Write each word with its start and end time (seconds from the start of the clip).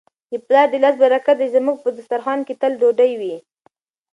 د 0.31 0.33
پلار 0.47 0.67
د 0.71 0.75
لاس 0.83 0.95
برکت 1.03 1.35
دی 1.39 1.47
چي 1.49 1.53
زموږ 1.55 1.77
په 1.81 1.89
دسترخوان 1.97 2.39
کي 2.47 2.53
تل 2.61 2.71
ډوډۍ 2.81 3.11
وي. 3.19 3.35